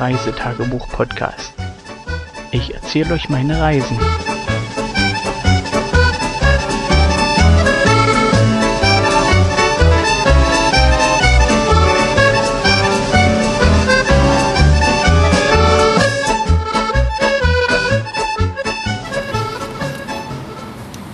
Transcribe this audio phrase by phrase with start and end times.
[0.00, 1.54] Reisetagebuch-Podcast.
[2.50, 3.98] Ich erzähle euch meine Reisen.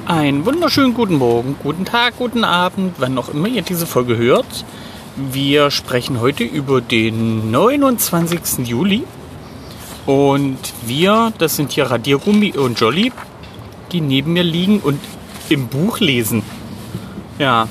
[0.06, 4.64] Einen wunderschönen guten Morgen, guten Tag, guten Abend, wann auch immer ihr diese Folge hört.
[5.16, 8.66] Wir sprechen heute über den 29.
[8.66, 9.05] Juli.
[10.06, 13.12] Und wir, das sind hier Radiergummi und Jolly,
[13.92, 15.00] die neben mir liegen und
[15.48, 16.42] im Buch lesen.
[17.38, 17.69] Ja.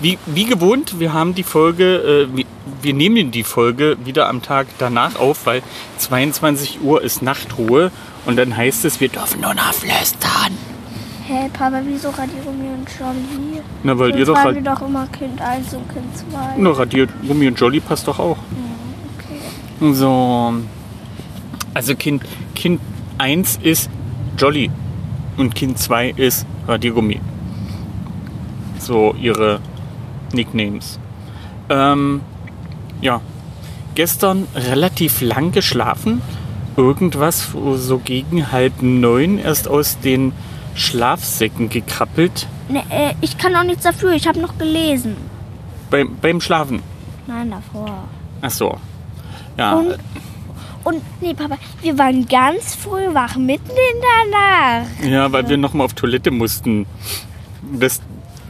[0.00, 2.44] Wie, wie gewohnt, wir haben die Folge, äh,
[2.82, 5.62] wir, nehmen die Folge wieder am Tag danach auf, weil
[5.98, 7.92] 22 Uhr ist Nachtruhe
[8.24, 10.56] und dann heißt es, wir dürfen nur noch flüstern.
[11.32, 13.62] Hey, Papa, wieso Radiergummi und Jolly?
[13.84, 14.56] Na, weil ihr Sonst doch halt.
[14.56, 16.38] wir doch immer Kind 1 und Kind 2.
[16.58, 18.36] Na, Radiergummi und Jolly passt doch auch.
[19.16, 19.92] Okay.
[19.92, 20.54] So.
[21.72, 22.24] Also Kind,
[22.56, 22.80] kind
[23.18, 23.88] 1 ist
[24.38, 24.72] Jolly
[25.36, 27.20] und Kind 2 ist Radiergummi.
[28.80, 29.60] So ihre
[30.32, 30.98] Nicknames.
[31.68, 32.22] Ähm,
[33.02, 33.20] ja.
[33.94, 36.22] Gestern relativ lang geschlafen.
[36.76, 40.32] Irgendwas so gegen halb neun erst aus den
[40.74, 42.46] Schlafsäcken gekrabbelt.
[42.68, 45.16] Ne, äh, ich kann auch nichts dafür, ich habe noch gelesen.
[45.90, 46.82] Beim, beim Schlafen.
[47.26, 48.04] Nein, davor.
[48.40, 48.78] Ach so.
[49.56, 49.74] Ja.
[49.74, 49.98] Und,
[50.84, 55.04] und, nee, Papa, wir waren ganz früh wach, mitten in der Nacht.
[55.04, 56.86] Ja, weil wir nochmal auf Toilette mussten.
[57.72, 58.00] Das,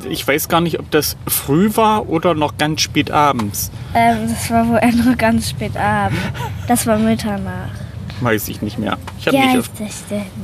[0.09, 3.71] ich weiß gar nicht, ob das früh war oder noch ganz spät abends.
[3.95, 6.21] Ähm, das war wohl noch ganz spät abends.
[6.69, 7.80] Das war Mitternacht.
[8.21, 8.99] Weiß ich nicht mehr.
[9.19, 9.71] Ich habe Ja, nicht, auf-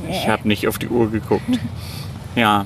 [0.09, 1.43] ich hab nicht auf die Uhr geguckt.
[2.35, 2.65] Ja.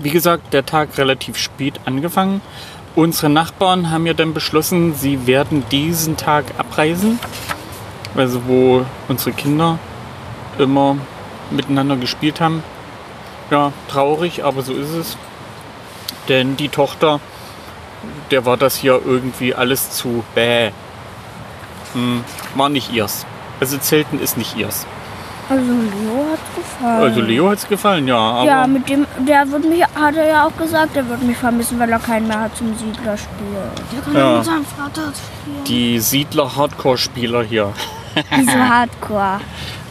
[0.00, 2.40] Wie gesagt, der Tag relativ spät angefangen.
[2.94, 7.18] Unsere Nachbarn haben ja dann beschlossen, sie werden diesen Tag abreisen.
[8.14, 9.78] Also wo unsere Kinder
[10.58, 10.96] immer
[11.50, 12.62] miteinander gespielt haben.
[13.50, 15.16] Ja, traurig, aber so ist es.
[16.28, 17.20] Denn die Tochter,
[18.30, 20.70] der war das hier irgendwie alles zu bäh.
[21.94, 23.26] Hm, war nicht ihrs.
[23.62, 24.86] Also Zelten ist nicht ihrs.
[25.48, 27.02] Also Leo hat's gefallen.
[27.02, 28.16] Also Leo hat's gefallen, ja.
[28.18, 31.36] Aber Ja, mit dem, der wird mich, hat er ja auch gesagt, der wird mich
[31.36, 33.70] vermissen, weil er keinen mehr hat zum Siedler spielen.
[33.92, 34.36] Der kann Ja.
[34.38, 35.64] mit seinem Vater spielen.
[35.68, 37.72] die Siedler-Hardcore-Spieler hier.
[38.36, 39.40] Wieso Hardcore?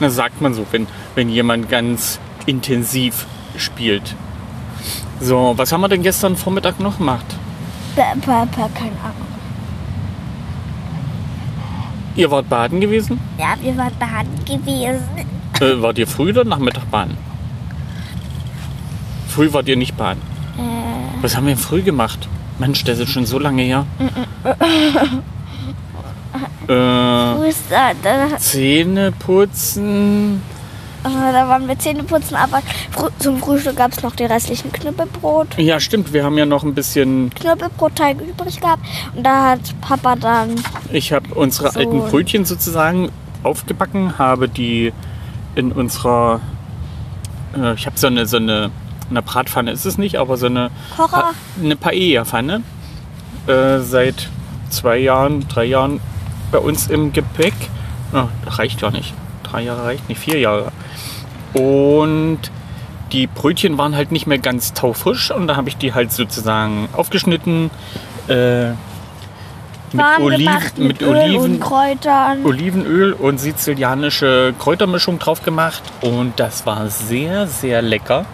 [0.01, 4.15] Na, sagt man so, wenn, wenn jemand ganz intensiv spielt.
[5.21, 7.25] So, was haben wir denn gestern Vormittag noch gemacht?
[7.95, 9.30] Papa, keine Ahnung.
[12.15, 13.19] Ihr wart baden gewesen?
[13.37, 15.03] Ja, wir waren baden gewesen.
[15.59, 17.17] Äh, wart ihr früh oder Nachmittag baden?
[19.27, 20.21] Früh wart ihr nicht baden.
[20.57, 20.61] Äh,
[21.21, 22.27] Was haben wir früh gemacht?
[22.59, 23.85] Mensch, das ist schon so lange her.
[26.67, 30.41] äh, Zähne putzen.
[31.03, 32.61] Äh, da waren wir Zähne putzen, aber
[33.19, 35.57] zum Frühstück gab es noch die restlichen Knüppelbrot.
[35.57, 37.29] Ja, stimmt, wir haben ja noch ein bisschen.
[37.31, 38.83] Knüppelbrotteig übrig gehabt.
[39.15, 40.55] Und da hat Papa dann
[40.91, 41.79] Ich habe unsere So.
[41.79, 43.09] alten Brötchen sozusagen
[43.43, 44.93] aufgebacken, habe die
[45.55, 46.39] in unserer.
[47.57, 48.71] Äh, ich habe so eine, so eine.
[49.09, 50.71] Eine Bratpfanne ist es nicht, aber so eine.
[50.95, 51.09] Kocher.
[51.17, 52.61] Pa eine Paella-Pfanne.
[53.47, 54.29] Äh, seit
[54.69, 55.99] zwei Jahren, drei Jahren
[56.51, 57.53] bei uns im Gepäck.
[58.13, 59.13] Das reicht gar nicht.
[59.51, 60.71] Drei Jahre reicht nicht, vier Jahre.
[61.53, 62.39] Und
[63.11, 66.87] die Brötchen waren halt nicht mehr ganz taufrisch und da habe ich die halt sozusagen
[66.93, 67.69] aufgeschnitten.
[68.27, 68.69] Äh,
[69.93, 72.45] mit, Oliv mit, mit Oliven, und.
[72.45, 78.25] Olivenöl und sizilianische Kräutermischung drauf gemacht und das war sehr, sehr lecker.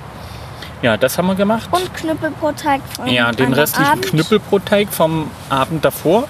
[0.83, 1.67] Ja, das haben wir gemacht.
[1.71, 4.05] Und Knüppelbrotteig von Ja, den restlichen Abend.
[4.05, 6.27] Knüppelbrotteig vom Abend davor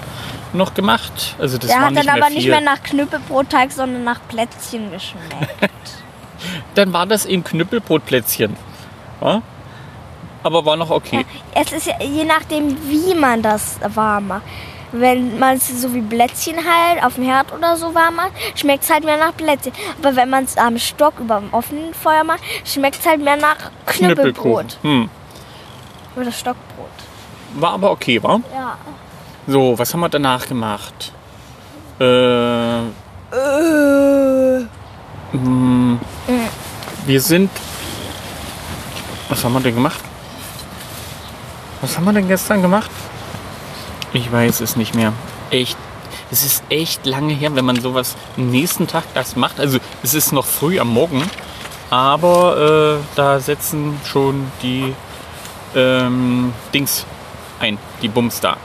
[0.53, 1.35] noch gemacht.
[1.39, 2.35] Also das Der war hat dann aber viel.
[2.37, 5.47] nicht mehr nach Knüppelbrotteig, sondern nach Plätzchen geschmeckt.
[6.75, 8.55] Dann war das in Knüppelbrotplätzchen.
[9.21, 9.41] Ja?
[10.43, 11.25] Aber war noch okay.
[11.53, 14.43] es ist ja je nachdem, wie man das warm macht.
[14.93, 18.83] Wenn man es so wie Plätzchen halt auf dem Herd oder so warm macht, schmeckt
[18.83, 19.73] es halt mehr nach Plätzchen.
[20.01, 23.35] Aber wenn man es am Stock über dem offenen Feuer macht, schmeckt es halt mehr
[23.35, 24.77] nach Knüppelbrot.
[24.83, 25.09] Hm.
[26.15, 26.87] Oder Stockbrot.
[27.55, 28.39] War aber okay, war?
[28.53, 28.77] Ja.
[29.49, 31.13] So, was haben wir danach gemacht?
[31.99, 32.81] Äh,
[35.31, 35.99] hm,
[37.05, 37.49] wir sind.
[39.29, 40.01] Was haben wir denn gemacht?
[41.79, 42.91] Was haben wir denn gestern gemacht?
[44.11, 45.13] Ich weiß es nicht mehr.
[45.49, 45.77] Echt.
[46.29, 49.61] Es ist echt lange her, wenn man sowas am nächsten Tag das macht.
[49.61, 51.23] Also es ist noch früh am Morgen,
[51.89, 54.93] aber äh, da setzen schon die
[55.73, 57.05] ähm, Dings
[57.61, 58.57] ein, die Bums da.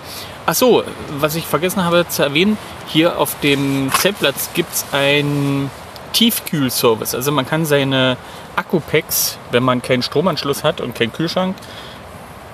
[0.45, 0.83] Ach so,
[1.19, 2.59] was ich vergessen habe zu erwähnen,
[2.89, 5.71] hier auf dem Zeltplatz gibt es einen
[6.13, 7.15] Tiefkühlservice.
[7.15, 8.17] Also man kann seine
[8.57, 11.57] Akkupacks, wenn man keinen Stromanschluss hat und keinen Kühlschrank,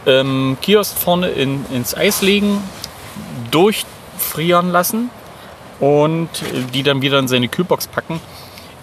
[0.06, 2.62] ähm, Kiosk vorne in, ins Eis legen,
[3.50, 5.10] durchfrieren lassen
[5.80, 6.28] und
[6.74, 8.20] die dann wieder in seine Kühlbox packen.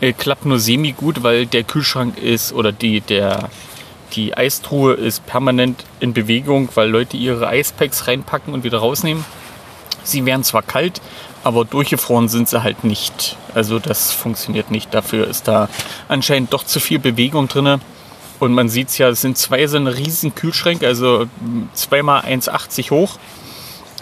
[0.01, 3.49] Äh, klappt nur semi gut, weil der Kühlschrank ist oder die, der,
[4.13, 9.25] die Eistruhe ist permanent in Bewegung, weil Leute ihre Eispacks reinpacken und wieder rausnehmen.
[10.03, 11.01] Sie werden zwar kalt,
[11.43, 13.37] aber durchgefroren sind sie halt nicht.
[13.53, 14.93] Also das funktioniert nicht.
[14.93, 15.69] Dafür ist da
[16.07, 17.81] anscheinend doch zu viel Bewegung drin.
[18.39, 21.25] Und man sieht es ja, es sind zwei so eine riesen Kühlschränke, also
[21.73, 23.17] zweimal 1,80 hoch.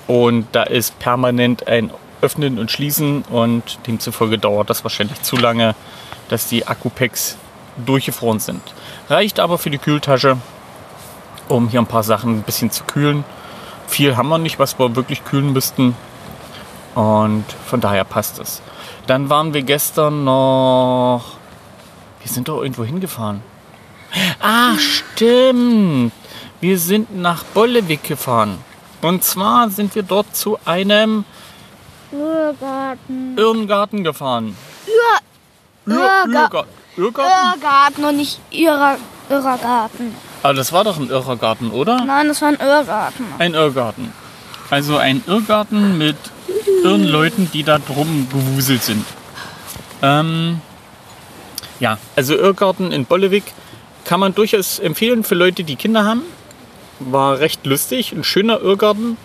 [0.08, 1.92] Und da ist permanent ein
[2.22, 5.76] Öffnen und Schließen und demzufolge dauert das wahrscheinlich zu lange,
[6.30, 7.38] dass die Akkupacks
[7.86, 8.62] durchgefroren sind.
[9.10, 10.38] Reicht aber für die Kühltasche,
[11.50, 13.24] um hier ein paar Sachen ein bisschen zu kühlen.
[13.88, 15.96] Viel haben wir nicht, was wir wirklich kühlen müssten.
[16.96, 18.62] Und von daher passt es.
[19.08, 21.24] Dann waren wir gestern noch.
[22.22, 23.42] Wir sind doch irgendwo hingefahren.
[24.40, 26.14] Ah, stimmt.
[26.62, 28.60] Wir sind nach Bollewig gefahren.
[29.02, 31.26] Und zwar sind wir dort zu einem
[32.12, 33.38] Irrgarten.
[33.38, 34.56] Irrengarten gefahren.
[34.88, 36.83] Ir Irrga Irrgarten?
[36.98, 37.62] Irrgarten?
[37.62, 38.98] Irrgarten und nicht Irrer
[39.30, 40.16] Irrgarten.
[40.44, 42.04] Aber das war doch ein Irrgarten, oder?
[42.04, 43.26] Nein, das war ein Irrgarten.
[43.40, 44.14] Ein Irrgarten.
[44.70, 46.18] Also ein Irrgarten mit
[46.84, 49.06] Irrenleuten, die da drum gewuselt sind.
[50.02, 50.62] Ähm,
[51.80, 53.44] ja, also Irrgarten in Bollewig
[54.06, 56.24] kann man durchaus empfehlen für Leute, die Kinder haben.
[57.00, 59.18] War recht lustig, ein schöner Irrgarten.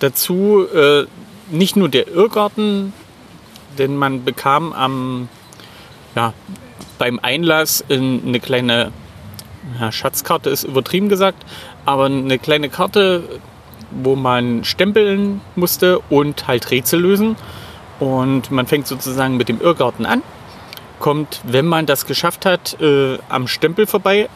[0.00, 1.06] Dazu äh,
[1.50, 2.92] nicht nur der Irrgarten,
[3.78, 5.28] denn man bekam am,
[6.14, 6.32] ja,
[6.98, 8.92] beim Einlass in eine kleine
[9.80, 11.44] ja, Schatzkarte, ist übertrieben gesagt,
[11.84, 13.22] aber eine kleine Karte,
[13.90, 17.36] wo man stempeln musste und halt Rätsel lösen.
[18.00, 20.22] Und man fängt sozusagen mit dem Irrgarten an,
[21.00, 24.28] kommt, wenn man das geschafft hat, äh, am Stempel vorbei.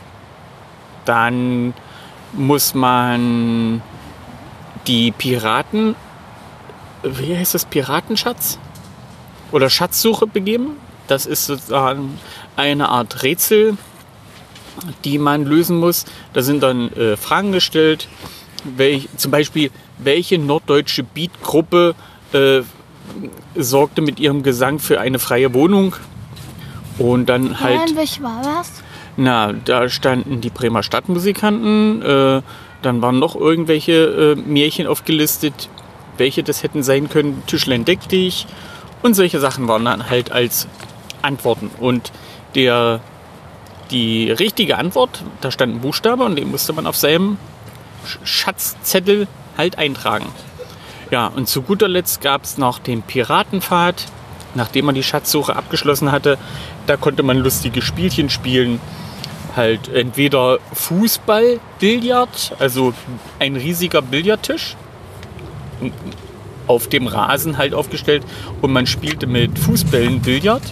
[1.05, 1.75] Dann
[2.33, 3.83] muss man
[4.87, 5.95] die Piraten,
[7.03, 8.59] wie heißt das, Piratenschatz?
[9.53, 10.77] Oder Schatzsuche begeben.
[11.09, 12.19] Das ist sozusagen
[12.57, 13.77] eine Art Rätsel,
[15.05, 16.05] die man lösen muss.
[16.33, 18.09] Da sind dann äh, Fragen gestellt
[18.65, 21.95] welch, zum Beispiel, welche norddeutsche Beatgruppe
[22.33, 22.61] äh,
[23.57, 25.95] sorgte mit ihrem Gesang für eine freie Wohnung?
[26.99, 27.81] Und dann halt.
[27.87, 28.83] Nein, welche war das?
[29.17, 32.43] Na, da standen die Bremer Stadtmusikanten, äh,
[32.83, 35.69] dann waren noch irgendwelche äh, Märchen aufgelistet,
[36.17, 37.43] welche das hätten sein können.
[37.47, 38.47] Tischlein deck dich
[39.03, 40.67] und solche Sachen waren dann halt als
[41.23, 41.71] Antworten.
[41.79, 42.13] Und
[42.55, 43.01] der,
[43.91, 47.39] die richtige Antwort, da stand ein Buchstabe und den musste man auf seinem
[48.25, 50.27] Schatzzettel halt eintragen.
[51.11, 54.07] Ja, und zu guter Letzt gab es noch den Piratenpfad.
[54.55, 56.39] Nachdem man die Schatzsuche abgeschlossen hatte,
[56.87, 58.81] da konnte man lustige Spielchen spielen.
[59.57, 62.95] Halt entweder Fußball, Billard, also
[63.39, 64.77] ein riesiger Billardtisch
[66.67, 68.23] auf dem Rasen halt aufgestellt
[68.61, 70.63] und man spielte mit Fußbällen Billard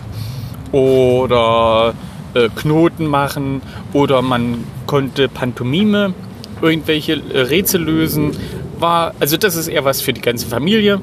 [0.73, 1.95] oder
[2.35, 3.62] äh, Knoten machen
[3.93, 6.15] oder man konnte Pantomime
[6.62, 8.33] irgendwelche äh, Rätsel lösen.
[8.79, 11.00] War, also das ist eher was für die ganze Familie.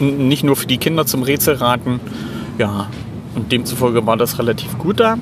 [0.00, 2.00] N nicht nur für die Kinder zum Rätselraten.
[2.58, 2.88] Ja,
[3.34, 5.18] und demzufolge war das relativ gut da.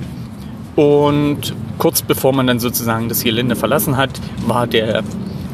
[0.76, 4.10] Und kurz bevor man dann sozusagen das Gelände verlassen hat,
[4.46, 5.02] war der,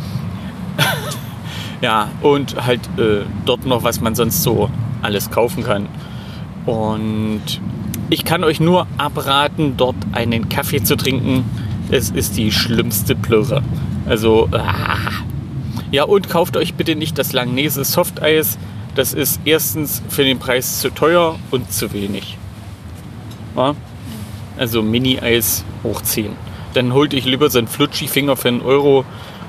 [1.81, 4.71] ja, und halt äh, dort noch, was man sonst so
[5.02, 5.87] alles kaufen kann.
[6.66, 7.61] Und
[8.11, 11.45] ich kann euch nur abraten, dort einen Kaffee zu trinken.
[11.90, 13.62] Es ist die schlimmste Plörre.
[14.07, 14.97] Also, ah.
[15.90, 18.59] ja, und kauft euch bitte nicht das Langnese Softeis.
[18.95, 22.38] Das ist erstens für den Preis zu teuer und zu wenig.
[23.56, 23.75] Ja?
[24.56, 26.37] Also Mini-Eis hoch 10
[26.75, 29.04] dann holt ich lieber so einen Flutschi-Finger für einen Euro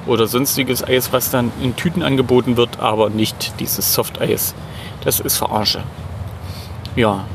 [0.07, 4.53] oder sonstiges Eis, was dann in Tüten angeboten wird, aber nicht dieses Softeis.
[5.03, 5.83] Das ist Verarsche.
[6.95, 7.25] Ja.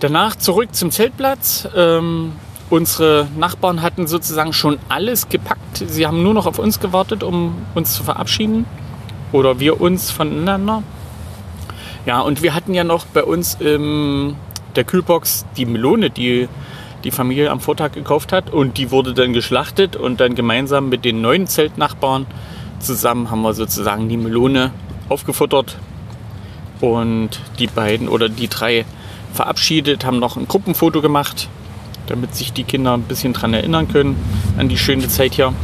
[0.00, 1.68] Danach zurück zum Zeltplatz.
[1.74, 2.32] Ähm,
[2.70, 5.84] unsere Nachbarn hatten sozusagen schon alles gepackt.
[5.86, 8.66] Sie haben nur noch auf uns gewartet, um uns zu verabschieden.
[9.32, 10.82] Oder wir uns voneinander.
[12.04, 14.36] Ja, und wir hatten ja noch bei uns in
[14.76, 16.48] der Kühlbox die Melone, die
[17.04, 18.50] die Familie am Vortag gekauft hat.
[18.50, 22.26] Und die wurde dann geschlachtet und dann gemeinsam mit den neuen Zeltnachbarn
[22.78, 24.72] zusammen haben wir sozusagen die Melone
[25.08, 25.76] aufgefuttert
[26.80, 28.84] und die beiden oder die drei
[29.32, 31.48] verabschiedet, haben noch ein Gruppenfoto gemacht,
[32.06, 34.16] damit sich die Kinder ein bisschen dran erinnern können
[34.58, 35.54] an die schöne Zeit hier.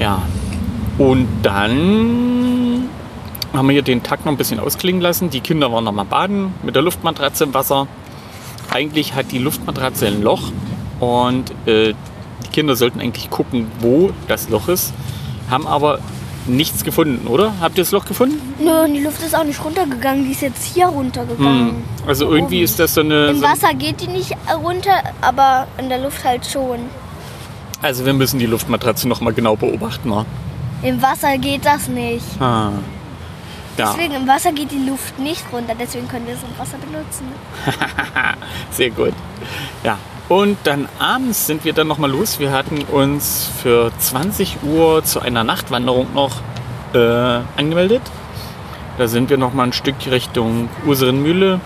[0.00, 0.22] Ja,
[0.98, 2.88] und dann
[3.52, 5.30] haben wir hier den Tag noch ein bisschen ausklingen lassen.
[5.30, 7.86] Die Kinder waren noch mal baden mit der Luftmatratze im Wasser.
[8.72, 10.50] Eigentlich hat die Luftmatratze ein Loch
[11.00, 11.94] und äh,
[12.44, 14.92] die Kinder sollten eigentlich gucken, wo das Loch ist,
[15.50, 15.98] haben aber
[16.46, 17.52] nichts gefunden, oder?
[17.60, 18.40] Habt ihr das Loch gefunden?
[18.58, 20.24] Nö, und die Luft ist auch nicht runtergegangen.
[20.24, 21.68] Die ist jetzt hier runtergegangen.
[21.68, 21.74] Hm.
[22.06, 22.64] Also Da irgendwie oben.
[22.64, 23.26] ist das so eine.
[23.28, 26.78] Im So, Wasser geht die nicht runter, aber in der Luft halt schon.
[27.80, 30.08] also wir müssen die Luftmatratze noch mal genau beobachten.
[30.08, 30.24] Ne?
[30.82, 32.24] Im Wasser geht das nicht.
[32.40, 32.70] Ah.
[33.76, 35.74] Ja, Deswegen im Wasser geht die Luft nicht runter.
[35.78, 37.26] Deswegen können wir es im Wasser benutzen.
[38.70, 39.14] sehr gut.
[39.82, 39.98] Ja,
[40.28, 42.38] und dann abends sind wir dann noch mal los.
[42.38, 46.32] Wir hatten uns für 20 Uhr zu einer Nachtwanderung noch
[46.94, 48.02] äh, angemeldet.
[48.98, 51.60] Da sind wir noch mal ein Stück Richtung Urseren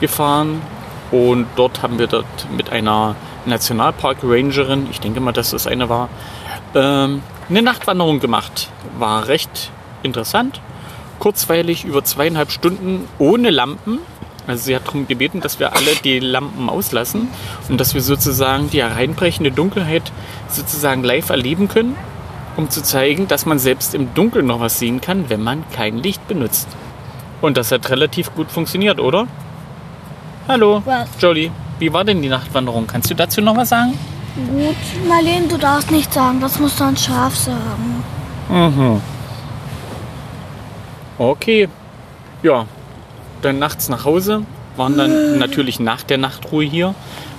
[0.00, 0.62] gefahren
[1.10, 6.08] und dort haben wir dort mit einer Nationalpark-Rangerin, ich denke mal, dass das eine war,
[6.74, 8.70] ähm, eine Nachtwanderung gemacht.
[8.98, 9.70] War recht
[10.02, 10.60] interessant,
[11.18, 13.98] kurzweilig über zweieinhalb Stunden ohne Lampen.
[14.46, 17.28] Also sie hat darum gebeten, dass wir alle die Lampen auslassen
[17.68, 20.10] und dass wir sozusagen die hereinbrechende Dunkelheit
[20.48, 21.96] sozusagen live erleben können,
[22.56, 25.98] um zu zeigen, dass man selbst im Dunkeln noch was sehen kann, wenn man kein
[25.98, 26.66] Licht benutzt.
[27.40, 29.26] Und das hat relativ gut funktioniert, oder?
[30.48, 31.08] Hallo, Was?
[31.20, 31.50] Jolie.
[31.78, 32.86] Wie war denn die Nachtwanderung?
[32.86, 33.98] Kannst du dazu noch was sagen?
[34.34, 36.40] Gut, Marlene, du darfst nicht sagen.
[36.40, 38.04] Das muss dann scharf sagen.
[38.48, 39.00] Mhm.
[41.22, 41.68] Okay.
[42.42, 42.66] Ja.
[43.42, 44.44] Dann nachts nach Hause.
[44.76, 46.94] Waren dann natürlich nach der Nachtruhe hier.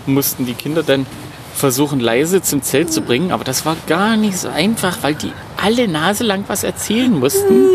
[0.06, 1.06] Mussten die Kinder dann
[1.54, 3.32] versuchen, leise zum Zelt zu bringen.
[3.32, 7.68] Aber das war gar nicht so einfach, weil die alle Nase lang was erzählen mussten.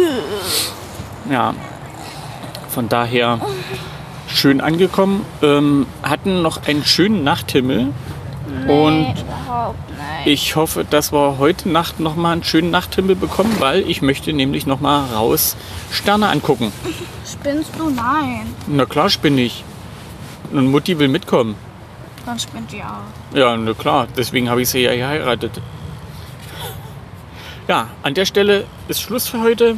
[1.31, 1.55] Ja.
[2.71, 3.41] Von daher
[4.29, 5.27] schön angekommen.
[5.43, 7.89] Ähm, hatten noch einen schönen Nachthimmel.
[8.67, 9.15] Und.
[10.29, 14.31] Ich hoffe, dass wir heute Nacht noch mal einen schönen Nachthimmel bekommen, weil ich möchte
[14.35, 15.57] nämlich noch mal raus
[15.91, 16.71] Sterne angucken.
[17.27, 17.89] Spinnst du?
[17.89, 18.55] Nein.
[18.67, 19.65] Na klar spinne ich.
[20.53, 21.55] Und Mutti will mitkommen.
[22.27, 23.37] Dann spinnt die auch.
[23.37, 24.07] Ja, na klar.
[24.19, 25.63] Deswegen habe ich sie ja geheiratet.
[27.67, 29.77] Ja, an der Stelle ist Schluss für heute.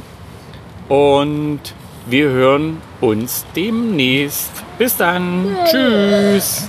[0.89, 1.61] Und
[2.07, 4.51] wir hören uns demnächst.
[4.79, 5.57] Bis dann.
[5.71, 6.69] Tschüss.